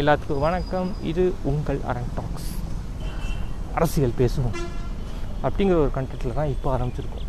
எல்லாத்துக்கும் 0.00 0.42
வணக்கம். 0.44 0.88
இது 1.10 1.22
உங்கள் 1.50 1.78
அரண் 1.90 2.10
டாக்ஸ். 2.16 2.48
அரசியல் 3.76 4.12
பேசுவோம். 4.18 4.58
அப்படிங்கிற 5.46 5.76
ஒரு 5.84 5.90
கண்டெக்டில் 5.94 6.34
தான் 6.38 6.50
இப்போ 6.54 6.68
ஆரம்பிச்சிருக்கோம். 6.76 7.24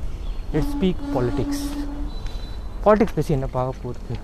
லெட் 0.54 0.68
ஸ்பீக் 0.72 1.04
பாலிட்டிக்ஸ் 1.14 1.64
பாலிட்டிக்ஸ் 2.84 3.16
பேசி 3.20 3.36
என்ன 3.38 3.50
பார்க்க 3.56 3.84
போகிறது 3.84 4.18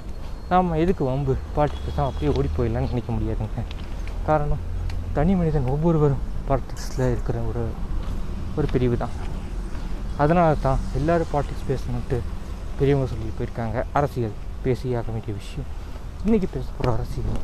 நாம் 0.49 0.73
எதுக்கு 0.81 1.05
வம்பு? 1.11 1.35
பாலிட்டிக்ஸ் 1.55 1.87
பேசாமல் 1.87 2.11
அப்படியே 2.11 2.33
ஓடி 2.37 2.51
போயிடலான்னு 2.57 2.91
நினைக்க 2.93 3.09
முடியாதுங்க. 3.15 3.65
காரணம் 4.27 4.65
தனி 5.17 5.35
மனிதன் 5.41 5.71
ஒவ்வொருவரும் 5.75 6.21
பாலிட்டிக்ஸில் 6.49 7.07
இருக்கிற 7.13 7.39
ஒரு 7.53 7.65
ஒரு 8.57 8.67
பிரிவு 8.75 8.97
தான். 9.05 9.17
அதனால 10.17 10.53
தான் 10.67 10.79
எல்லோரும் 10.99 11.33
பாலிட்டிக்ஸ் 11.33 11.69
பேசணுன்ட்டு 11.71 12.19
பெரியவங்க 12.77 13.09
சொல்லி 13.15 13.33
போயிருக்காங்க. 13.39 13.79
அரசியல் 13.99 14.37
பேசியாக 14.67 15.11
வேண்டிய 15.17 15.33
விஷயம். 15.41 15.69
இன்றைக்கி 16.25 16.49
பேச 16.55 16.65
போகிற 16.77 16.97
அரசியல். 16.99 17.43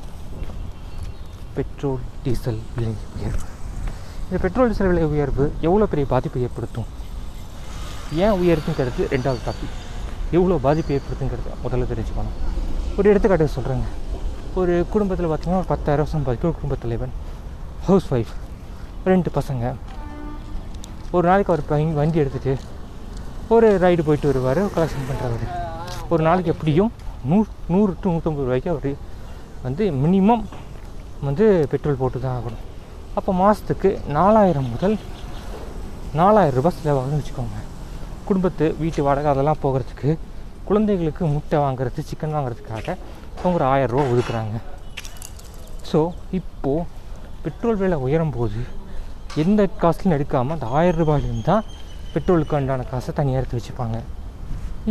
பெட்ரோல் 1.59 1.99
டீசல் 2.23 2.59
விலை 2.75 2.93
உயர்வு. 3.17 3.37
இந்த 4.25 4.37
பெட்ரோல் 4.41 4.67
டீசல் 4.67 4.87
விலை 4.87 5.03
உயர்வு 5.03 5.53
எவ்வளோ 5.61 5.85
பெரிய 5.85 6.07
பாதிப்பை 6.07 6.41
ஏற்படுத்தும்? 6.41 6.85
ஏன் 8.13 8.31
உயர்த்துங்கிறது 8.31 9.01
ரெண்டாவது 9.01 9.37
டாபிக் 9.45 9.73
எவ்வளோ 10.31 10.57
பாதிப்பு 10.57 10.93
ஏற்படுத்துங்கிறது 10.93 11.67
முதல்ல 11.67 11.85
தெரிஞ்சுக்கணும். 11.95 12.97
ஒரு 12.97 13.13
எடுத்துக்காட்டுக்கு 13.13 13.59
சொல்கிறேங்க 13.59 13.83
ஒரு 14.55 14.85
குடும்பத்தில் 14.89 15.27
பார்த்திங்கன்னா 15.27 15.55
ஒரு 15.55 15.65
பத்தாயிரம் 15.67 16.07
வருஷம் 16.11 16.25
ஒரு 16.25 16.37
குடும்ப 16.37 16.75
தலைவன் 16.75 17.11
ஹவுஸ் 17.85 18.13
ஒய்ஃப் 18.13 18.33
ரெண்டு 19.05 19.31
பசங்க. 19.35 19.75
ஒரு 21.11 21.27
நாளைக்கு 21.27 21.53
அவர் 21.53 21.81
பை- 21.81 21.93
வண்டி 21.93 22.19
எடுத்துகிட்டு 22.19 22.57
ஒரு 23.49 23.75
ரைடு 23.75 24.03
போயிட்டு 24.03 24.31
வருவார் 24.31 24.65
கலெக்ஷன் 24.65 25.09
பண்ணுறவர் 25.09 25.49
ஒரு 26.09 26.23
நாளைக்கு 26.23 26.51
எப்படியும் 26.51 26.91
நூறு 27.23 27.45
நூறு 27.67 27.95
டு 28.01 28.11
நூற்றம்பது 28.11 28.35
ரூபாய்க்கு 28.35 28.69
அவர் 28.69 28.95
வந்து 29.63 29.91
மினிமம் 29.91 30.43
வந்து 31.27 31.45
பெட்ரோல் 31.71 31.99
போட்டு 32.01 32.19
தான் 32.25 32.37
ஆகணும். 32.39 32.63
அப்போ 33.17 33.31
மாதத்துக்கு 33.41 33.89
நாலாயிரம் 34.17 34.69
முதல் 34.73 34.95
நாலாயிரம் 36.19 36.57
ரூபாய் 36.59 36.75
செலவாகுதுன்னு 36.77 37.21
வச்சுக்கோங்க. 37.21 37.59
குடும்பத்து 38.27 38.65
வீட்டு 38.81 39.05
வாடகை 39.07 39.29
அதெல்லாம் 39.33 39.61
போகிறதுக்கு 39.63 40.09
குழந்தைகளுக்கு 40.69 41.23
முட்டை 41.35 41.57
வாங்குறது 41.65 42.05
சிக்கன் 42.09 42.35
வாங்குறதுக்காக 42.37 42.87
அவங்க 43.39 43.55
ஒரு 43.59 43.65
ஆயிரம் 43.73 43.93
ரூபா 43.93 44.05
ஒதுக்குறாங்க. 44.13 44.57
ஸோ 45.89 45.99
இப்போது 46.39 46.87
பெட்ரோல் 47.43 47.79
விலை 47.81 47.97
உயரும் 48.05 48.35
போது 48.37 48.61
எந்த 49.43 49.61
காசுலையும் 49.81 50.17
எடுக்காமல் 50.17 50.55
அந்த 50.57 50.67
ஆயிரம் 50.79 50.99
ரூபாயிலேருந்து 51.01 51.49
தான் 51.51 51.65
பெட்ரோலுக்கு 52.13 52.57
உண்டான 52.59 52.85
காசை 52.91 53.11
தனியாக 53.19 53.41
எடுத்து 53.41 53.57
வச்சுப்பாங்க. 53.59 53.97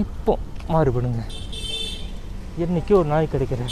இப்போ 0.03 0.33
மாறுபடுங்க. 0.72 1.22
என்றைக்கு 2.64 2.92
ஒரு 3.00 3.08
நாய் 3.12 3.33
கிடைக்கிற 3.34 3.62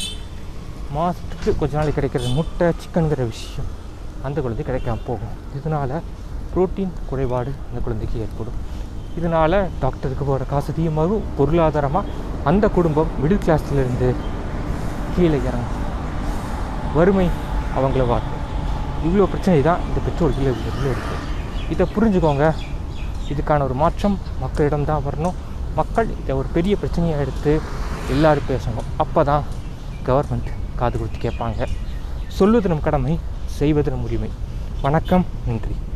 மாதத்துக்கு 0.94 1.50
கொஞ்ச 1.60 1.72
நாள் 1.78 1.96
கிடைக்கிற 1.96 2.22
முட்டை 2.36 2.66
சிக்கனுங்கிற 2.82 3.22
விஷயம். 3.32 3.68
அந்த 4.26 4.38
குழந்தை 4.44 4.64
கிடைக்காம 4.68 5.02
போகும். 5.08 5.34
இதனால் 5.58 5.94
புரோட்டீன் 6.52 6.92
குறைபாடு 7.08 7.50
அந்த 7.68 7.80
குழந்தைக்கு 7.86 8.16
ஏற்படும். 8.24 8.58
இதனால் 9.18 9.58
டாக்டருக்கு 9.82 10.24
போகிற 10.28 10.44
காசு 10.52 10.68
அதிகமாகும். 10.72 11.26
பொருளாதாரமாக 11.38 12.12
அந்த 12.50 12.64
குடும்பம் 12.76 13.10
மிடில் 13.22 13.42
கிளாஸ்லேருந்து 13.44 14.08
கீழே 15.14 15.38
இறங்கும். 15.48 15.82
வறுமை 16.96 17.26
அவங்கள 17.78 18.04
வாட்டும். 18.12 18.42
இவ்வளோ 19.06 19.26
பிரச்சனை 19.32 19.60
தான் 19.68 19.82
இந்த 19.88 19.98
பெற்றோர்கள் 20.06 20.50
இவ்வளோ 20.52 20.90
இருக்குது 20.94 21.24
இதை 21.74 21.86
புரிஞ்சுக்கோங்க. 21.94 22.46
இதுக்கான 23.32 23.64
ஒரு 23.68 23.76
மாற்றம் 23.82 24.16
மக்களிடம் 24.44 24.88
தான் 24.90 25.04
வரணும். 25.06 25.38
மக்கள் 25.80 26.08
இதை 26.20 26.34
ஒரு 26.40 26.48
பெரிய 26.56 26.74
பிரச்சனையாக 26.82 27.24
எடுத்து 27.24 27.52
எல்லோரும் 28.14 28.48
பேசணும். 28.52 28.88
அப்போ 29.04 29.22
தான் 29.30 29.44
கவர்மெண்ட் 30.08 30.52
காது 30.76 30.98
கொடுத்து 30.98 31.28
கேட்பாங்க. 31.28 31.66
சொல்வது 32.28 32.68
நம் 32.68 32.80
கடமை 32.80 33.18
செய்வது 33.44 33.90
நம் 33.90 34.02
உரிமை. 34.02 34.30
வணக்கம் 34.82 35.26
நன்றி. 35.46 35.76